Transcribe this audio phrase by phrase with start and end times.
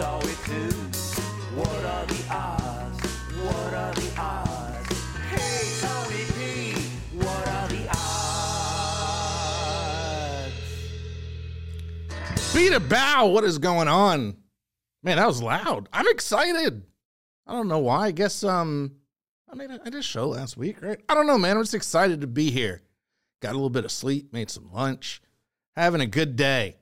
[0.00, 0.72] saw it too.
[1.54, 3.04] What are the odds?
[3.44, 4.88] What are the odds?
[5.28, 5.60] Hey,
[6.38, 6.72] P,
[7.18, 8.14] what are the odds?
[12.54, 13.26] Beat a bow.
[13.26, 14.38] What is going on?
[15.02, 15.90] Man, that was loud.
[15.92, 16.82] I'm excited.
[17.46, 18.06] I don't know why.
[18.06, 18.92] I guess um
[19.52, 20.98] I made a, I did a show last week, right?
[21.10, 21.58] I don't know, man.
[21.58, 22.80] I'm just excited to be here.
[23.42, 25.20] Got a little bit of sleep, made some lunch,
[25.76, 26.79] having a good day.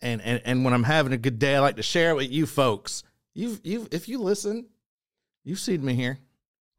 [0.00, 2.30] And and and when I'm having a good day, I like to share it with
[2.30, 3.02] you folks.
[3.34, 4.66] You've you've if you listen,
[5.44, 6.18] you've seen me here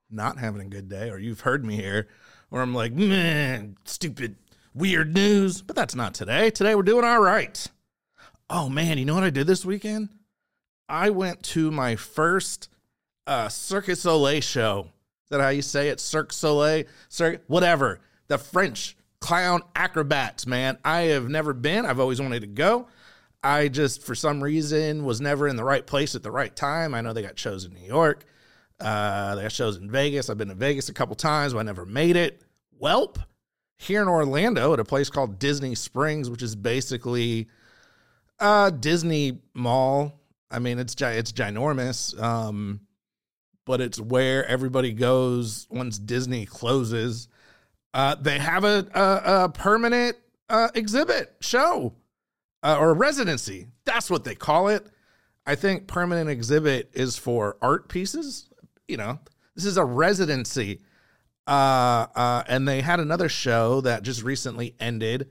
[0.09, 2.07] not having a good day, or you've heard me here,
[2.49, 4.37] where I'm like, man, stupid,
[4.73, 5.61] weird news.
[5.61, 6.49] But that's not today.
[6.49, 7.67] Today we're doing all right.
[8.49, 10.09] Oh man, you know what I did this weekend?
[10.87, 12.69] I went to my first
[13.25, 14.91] uh Circus Soleil show.
[15.25, 15.99] Is that how you say it?
[15.99, 16.85] Cirque Soleil?
[17.09, 17.99] Cirque, whatever.
[18.27, 20.77] The French clown acrobats, man.
[20.85, 21.85] I have never been.
[21.85, 22.87] I've always wanted to go.
[23.47, 26.93] I just, for some reason, was never in the right place at the right time.
[26.93, 28.25] I know they got shows in New York.
[28.77, 30.29] Uh, they got shows in Vegas.
[30.29, 32.41] I've been to Vegas a couple times, but I never made it.
[32.81, 33.17] Welp,
[33.77, 37.47] here in Orlando at a place called Disney Springs, which is basically
[38.39, 40.19] a Disney mall.
[40.51, 42.81] I mean, it's it's ginormous, um,
[43.65, 47.29] but it's where everybody goes once Disney closes.
[47.93, 50.17] Uh, they have a, a, a permanent
[50.49, 51.93] uh, exhibit show
[52.63, 53.67] uh, or residency.
[53.85, 54.87] That's what they call it.
[55.45, 58.49] I think permanent exhibit is for art pieces.
[58.87, 59.19] You know,
[59.55, 60.81] this is a residency.
[61.47, 65.29] Uh, uh, and they had another show that just recently ended,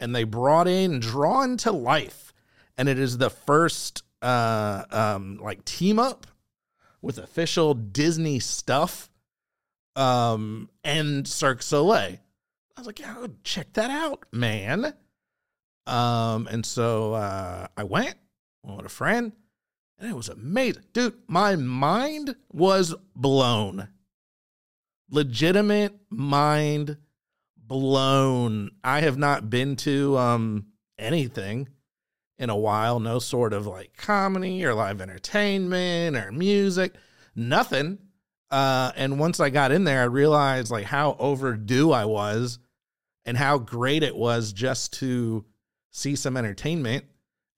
[0.00, 2.32] and they brought in Drawn to Life,
[2.76, 6.26] and it is the first uh, um, like team up
[7.00, 9.08] with official Disney stuff,
[9.94, 12.16] um, and Cirque Soleil.
[12.76, 14.94] I was like, yeah, check that out, man.
[15.86, 18.14] Um, and so uh, I went
[18.62, 19.32] with a friend,
[19.98, 21.14] and it was amazing, dude.
[21.26, 23.88] My mind was blown.
[25.10, 26.96] Legitimate mind
[27.56, 28.70] blown.
[28.82, 30.66] I have not been to um
[30.98, 31.68] anything
[32.38, 33.00] in a while.
[33.00, 36.94] No sort of like comedy or live entertainment or music.
[37.34, 37.98] Nothing.
[38.50, 42.58] Uh, and once I got in there, I realized like how overdue I was
[43.24, 45.44] and how great it was just to
[45.92, 47.04] see some entertainment.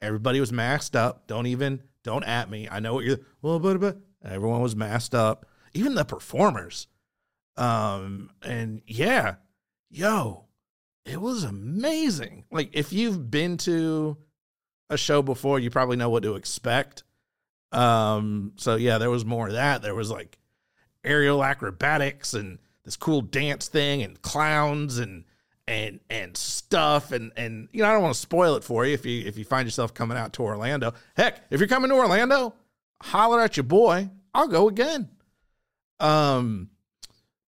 [0.02, 1.26] Everybody was masked up.
[1.26, 2.68] Don't even don't at me.
[2.70, 5.46] I know what you're well, but but everyone was masked up.
[5.72, 6.86] Even the performers.
[7.56, 9.36] Um, and yeah,
[9.90, 10.44] yo,
[11.06, 12.44] it was amazing.
[12.50, 14.18] Like if you've been to
[14.90, 17.04] a show before, you probably know what to expect.
[17.72, 19.82] Um, so yeah, there was more of that.
[19.82, 20.38] There was like
[21.02, 25.24] aerial acrobatics and this cool dance thing and clowns and
[25.66, 28.94] and and stuff and and you know I don't want to spoil it for you
[28.94, 30.92] if you if you find yourself coming out to Orlando.
[31.16, 32.54] Heck, if you're coming to Orlando,
[33.02, 34.10] holler at your boy.
[34.34, 35.08] I'll go again.
[36.00, 36.70] Um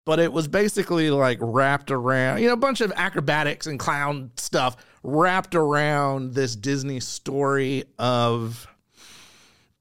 [0.07, 4.31] but it was basically like wrapped around, you know, a bunch of acrobatics and clown
[4.37, 8.69] stuff wrapped around this Disney story of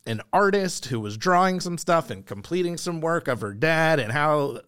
[0.08, 4.12] an artist who was drawing some stuff and completing some work of her dad and
[4.12, 4.60] how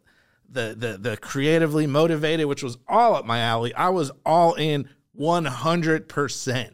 [0.49, 3.73] the the the creatively motivated, which was all up my alley.
[3.73, 6.71] I was all in 100%.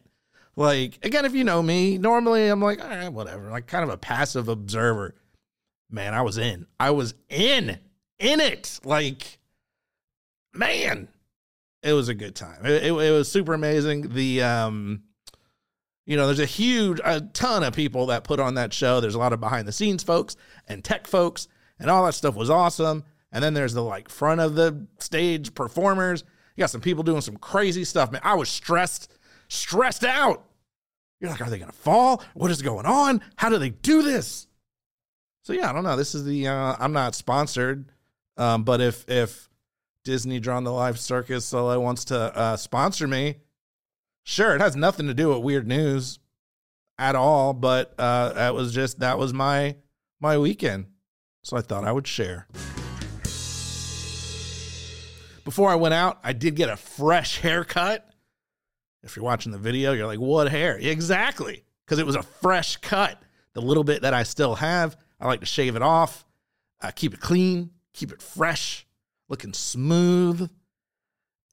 [0.55, 3.89] Like again, if you know me, normally I'm like, all right, whatever, like kind of
[3.89, 5.15] a passive observer.
[5.89, 6.67] Man, I was in.
[6.79, 7.79] I was in
[8.19, 8.79] in it.
[8.83, 9.39] Like,
[10.53, 11.07] man,
[11.81, 12.65] it was a good time.
[12.65, 14.13] It, it, it was super amazing.
[14.13, 15.03] The um
[16.05, 18.99] you know, there's a huge, a ton of people that put on that show.
[18.99, 20.35] There's a lot of behind the scenes folks
[20.67, 21.47] and tech folks,
[21.79, 23.05] and all that stuff was awesome.
[23.33, 26.23] And then there's the like front of the stage performers.
[26.55, 28.21] You got some people doing some crazy stuff, man.
[28.23, 29.11] I was stressed,
[29.49, 30.45] stressed out.
[31.19, 32.23] You're like, are they gonna fall?
[32.35, 33.21] What is going on?
[33.35, 34.47] How do they do this?
[35.41, 35.95] So yeah, I don't know.
[35.95, 37.91] This is the uh, I'm not sponsored,
[38.37, 39.49] um, but if if
[40.03, 43.37] Disney Drawn to Life Circus Soleil wants to uh, sponsor me,
[44.23, 44.55] sure.
[44.55, 46.19] It has nothing to do with weird news
[46.99, 49.75] at all, but uh, that was just that was my
[50.19, 50.85] my weekend,
[51.41, 52.47] so I thought I would share.
[55.43, 58.09] Before I went out, I did get a fresh haircut.
[59.03, 60.77] If you're watching the video, you're like, what hair?
[60.77, 61.63] Exactly.
[61.85, 63.21] Because it was a fresh cut.
[63.53, 66.25] The little bit that I still have, I like to shave it off,
[66.81, 68.87] uh, keep it clean, keep it fresh,
[69.29, 70.49] looking smooth.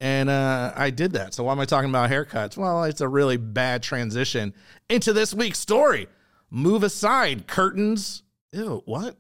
[0.01, 1.35] And uh, I did that.
[1.35, 2.57] So why am I talking about haircuts?
[2.57, 4.55] Well, it's a really bad transition
[4.89, 6.07] into this week's story.
[6.49, 8.23] Move aside curtains.
[8.53, 9.17] Ew, what?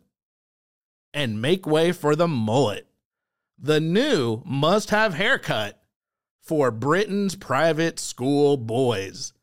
[1.12, 2.86] And make way for the mullet.
[3.62, 5.82] The new must have haircut
[6.40, 9.34] for Britain's private school boys.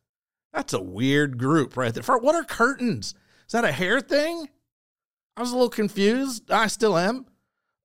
[0.52, 2.02] That's a weird group right there.
[2.02, 3.14] For, what are curtains?
[3.46, 4.50] Is that a hair thing?
[5.36, 6.50] I was a little confused.
[6.50, 7.28] I still am.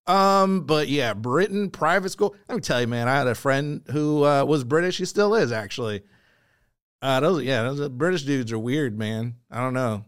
[0.07, 2.35] Um, but yeah, Britain private school.
[2.49, 4.97] Let me tell you, man, I had a friend who uh, was British.
[4.97, 6.03] He still is actually.
[7.03, 9.35] Uh, those yeah, those British dudes are weird, man.
[9.51, 10.07] I don't know.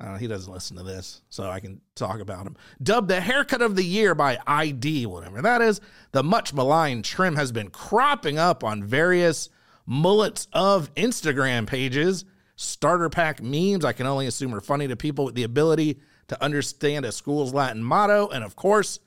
[0.00, 2.56] Uh, he doesn't listen to this, so I can talk about him.
[2.82, 5.80] Dubbed the haircut of the year by i-D, whatever that is,
[6.12, 9.50] the much maligned trim has been cropping up on various
[9.84, 12.24] mullets of Instagram pages.
[12.56, 16.42] Starter pack memes, I can only assume are funny to people with the ability to
[16.42, 19.00] understand a school's Latin motto, and of course,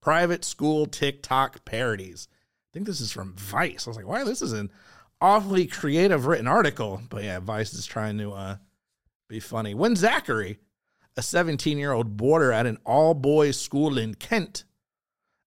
[0.00, 2.26] private school TikTok parodies.
[2.32, 3.86] I think this is from Vice.
[3.86, 4.70] I was like, wow, this is an
[5.20, 7.00] awfully creative written article.
[7.10, 8.56] But yeah, Vice is trying to uh,
[9.28, 9.74] be funny.
[9.74, 10.58] When Zachary,
[11.16, 14.64] a 17 year old boarder at an all boys school in Kent,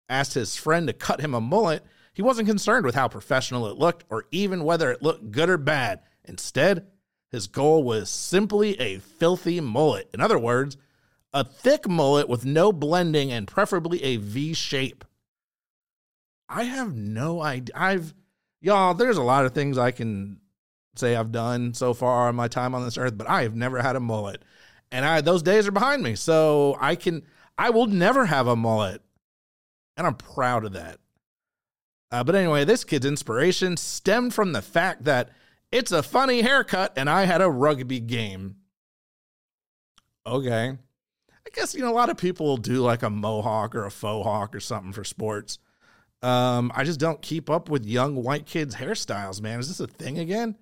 [0.10, 1.83] asked his friend to cut him a mullet,
[2.13, 5.57] he wasn't concerned with how professional it looked or even whether it looked good or
[5.57, 6.01] bad.
[6.24, 6.88] Instead,
[7.31, 10.10] his goal was simply a filthy mullet.
[10.13, 10.77] In other words,
[11.33, 15.04] a thick mullet with no blending and preferably a V shape.
[16.48, 17.75] I have no idea.
[17.75, 18.13] I've,
[18.62, 20.39] y'all, there's a lot of things I can
[20.97, 23.81] say I've done so far on my time on this earth, but I have never
[23.81, 24.44] had a mullet.
[24.92, 26.15] And I those days are behind me.
[26.15, 27.24] So I can
[27.57, 29.01] I will never have a mullet.
[29.97, 31.00] And I'm proud of that.
[32.12, 35.30] Uh, but anyway, this kid's inspiration stemmed from the fact that
[35.71, 38.57] it's a funny haircut and I had a rugby game.
[40.25, 40.69] Okay.
[40.69, 43.91] I guess, you know, a lot of people will do like a mohawk or a
[43.91, 45.59] faux hawk or something for sports.
[46.21, 49.59] Um, I just don't keep up with young white kids' hairstyles, man.
[49.59, 50.56] Is this a thing again?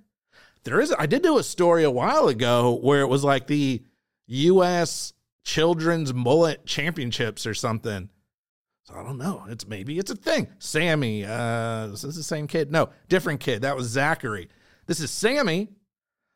[0.63, 0.94] There is.
[0.98, 3.83] I did do a story a while ago where it was like the
[4.27, 5.13] U.S.
[5.44, 8.10] Children's Mullet Championships or something.
[8.83, 9.45] So I don't know.
[9.50, 10.48] It's maybe it's a thing.
[10.60, 12.71] Sammy, uh, this is the same kid?
[12.71, 13.62] No, different kid.
[13.62, 14.50] That was Zachary.
[14.88, 15.69] This is Sammy,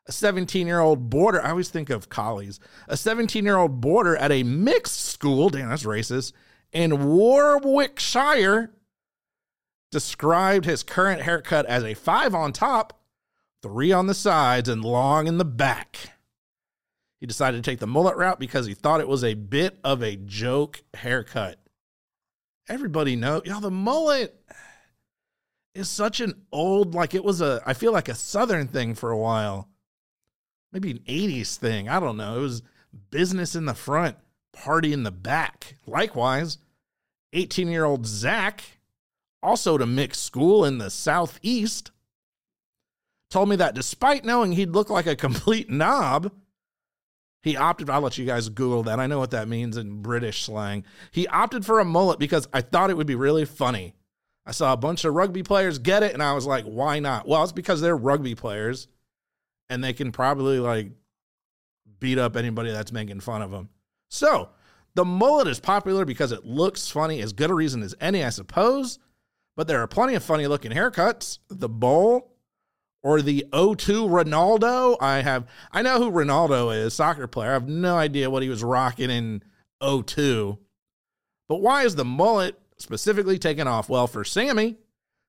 [0.07, 1.43] a 17 year old boarder.
[1.43, 2.59] I always think of collies.
[2.87, 5.49] A 17 year old boarder at a mixed school.
[5.49, 6.31] Damn, that's racist.
[6.71, 8.71] In Warwickshire,
[9.91, 12.99] described his current haircut as a five on top,
[13.61, 16.11] three on the sides, and long in the back.
[17.19, 20.03] He decided to take the mullet route because he thought it was a bit of
[20.03, 21.59] a joke haircut.
[22.69, 24.39] Everybody know, y'all, the mullet
[25.73, 29.09] is such an old, like it was a, I feel like a Southern thing for
[29.09, 29.69] a while.
[30.71, 31.89] Maybe an 80s thing.
[31.89, 32.37] I don't know.
[32.37, 32.61] It was
[33.09, 34.17] business in the front,
[34.53, 35.75] party in the back.
[35.85, 36.57] Likewise,
[37.33, 38.63] 18 year old Zach,
[39.41, 41.91] also to mixed school in the Southeast,
[43.29, 46.31] told me that despite knowing he'd look like a complete knob,
[47.43, 48.99] he opted, I'll let you guys Google that.
[48.99, 50.83] I know what that means in British slang.
[51.11, 53.93] He opted for a mullet because I thought it would be really funny.
[54.45, 57.27] I saw a bunch of rugby players get it, and I was like, why not?
[57.27, 58.87] Well, it's because they're rugby players
[59.69, 60.91] and they can probably like
[61.99, 63.69] beat up anybody that's making fun of them.
[64.09, 64.49] So
[64.95, 68.29] the mullet is popular because it looks funny, as good a reason as any, I
[68.29, 68.99] suppose.
[69.55, 71.39] But there are plenty of funny looking haircuts.
[71.49, 72.36] The bowl,
[73.07, 74.97] or the O2 Ronaldo.
[74.99, 77.51] I have I know who Ronaldo is, soccer player.
[77.51, 79.43] I have no idea what he was rocking in
[79.81, 80.57] O2.
[81.47, 83.87] But why is the mullet specifically taken off?
[83.87, 84.75] Well, for Sammy,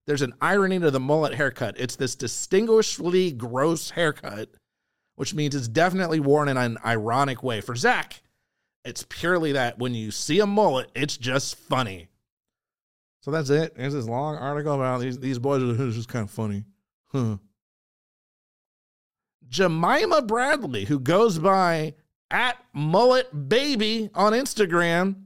[0.08, 1.78] there's an irony to the mullet haircut.
[1.78, 4.48] It's this distinguishedly gross haircut,
[5.14, 7.60] which means it's definitely worn in an ironic way.
[7.60, 8.22] For Zach,
[8.84, 12.08] it's purely that when you see a mullet, it's just funny.
[13.20, 13.76] So that's it.
[13.76, 15.62] There's this long article about these these boys.
[15.62, 16.64] It's just kind of funny,
[17.12, 17.36] huh?
[19.48, 21.94] Jemima Bradley, who goes by
[22.30, 25.24] at Mullet Baby on Instagram.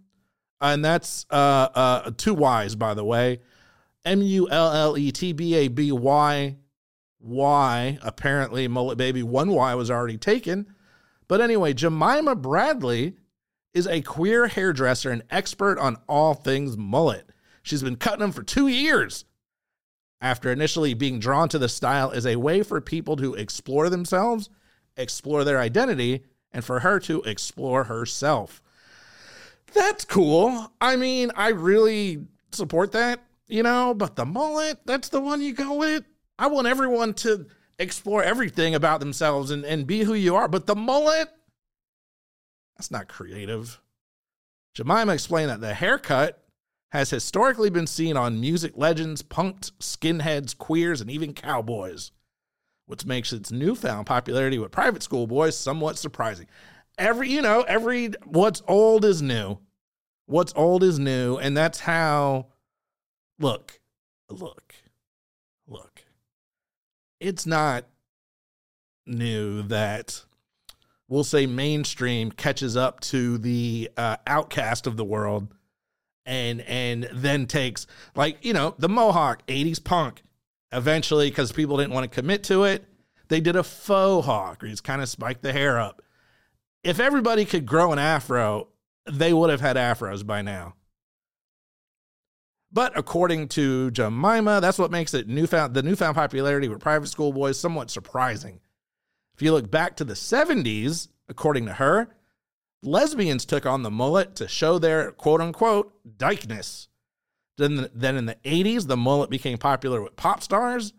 [0.60, 3.40] And that's uh, uh, two Y's, by the way.
[4.04, 6.56] M U L L E T B A B Y
[7.20, 7.98] Y.
[8.02, 10.72] Apparently, Mullet Baby, one Y was already taken.
[11.28, 13.16] But anyway, Jemima Bradley
[13.74, 17.30] is a queer hairdresser and expert on all things mullet.
[17.62, 19.24] She's been cutting them for two years
[20.22, 24.48] after initially being drawn to the style as a way for people to explore themselves,
[24.96, 28.62] explore their identity, and for her to explore herself.
[29.74, 30.72] That's cool.
[30.80, 35.54] I mean, I really support that, you know, but the mullet, that's the one you
[35.54, 36.04] go with.
[36.38, 37.46] I want everyone to
[37.78, 41.28] explore everything about themselves and, and be who you are, but the mullet,
[42.76, 43.80] that's not creative.
[44.74, 46.41] Jemima explained that the haircut
[46.92, 52.12] has historically been seen on music legends, punks, skinheads, queers, and even cowboys,
[52.84, 56.46] which makes its newfound popularity with private school boys somewhat surprising.
[56.98, 59.58] Every, you know, every what's old is new.
[60.26, 62.48] What's old is new, and that's how
[63.38, 63.80] look,
[64.28, 64.74] look,
[65.66, 66.04] look.
[67.20, 67.86] It's not
[69.06, 70.26] new that
[71.08, 75.54] we'll say mainstream catches up to the uh, outcast of the world
[76.24, 80.22] and and then takes like you know the mohawk 80s punk
[80.70, 82.84] eventually because people didn't want to commit to it
[83.28, 86.02] they did a faux hawk you kind of spiked the hair up
[86.84, 88.68] if everybody could grow an afro
[89.10, 90.74] they would have had afros by now
[92.72, 97.32] but according to Jemima, that's what makes it newfound the newfound popularity with private school
[97.32, 98.60] boys somewhat surprising.
[99.34, 102.08] If you look back to the 70s, according to her,
[102.82, 106.88] lesbians took on the mullet to show their quote unquote dykeness.
[107.58, 110.92] Then, then in the 80s, the mullet became popular with pop stars.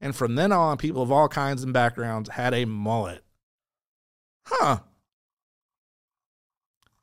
[0.00, 3.22] And from then on, people of all kinds and backgrounds had a mullet.
[4.46, 4.80] Huh.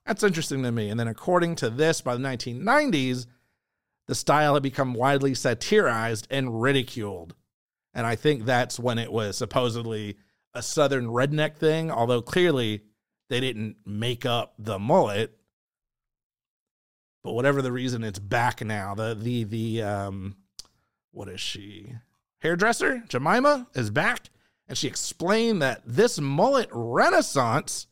[0.06, 0.90] That's interesting to me.
[0.90, 3.28] And then, according to this, by the 1990s,
[4.08, 7.36] the style had become widely satirized and ridiculed.
[7.94, 10.18] And I think that's when it was supposedly
[10.54, 12.84] a southern redneck thing, although clearly
[13.30, 15.38] they didn't make up the mullet.
[17.24, 18.96] But whatever the reason, it's back now.
[18.96, 20.38] The the the um
[21.12, 21.94] what is she?
[22.40, 24.30] Hairdresser Jemima is back,
[24.68, 27.88] and she explained that this mullet renaissance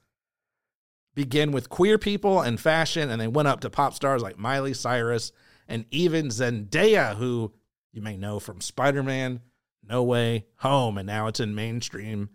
[1.15, 4.73] began with queer people and fashion, and they went up to pop stars like Miley
[4.73, 5.31] Cyrus
[5.67, 7.53] and even Zendaya, who
[7.91, 9.39] you may know from Spider Man,
[9.81, 12.29] No Way Home, and now it's in mainstream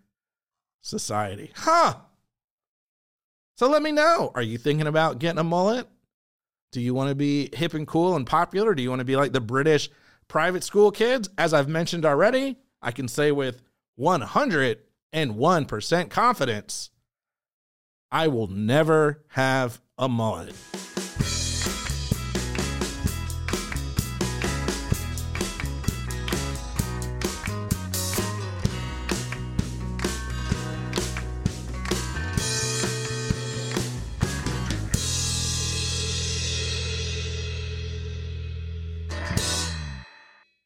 [0.81, 1.53] society.
[1.55, 1.95] Huh.
[3.61, 4.33] So let me know.
[4.35, 5.87] Are you thinking about getting a mullet?
[6.73, 8.75] Do you want to be hip and cool and popular?
[8.75, 9.91] Do you want to be like the British
[10.29, 11.29] private school kids?
[11.37, 13.61] As I've mentioned already, I can say with
[14.01, 16.89] 101% confidence,
[18.11, 20.55] I will never have a mullet.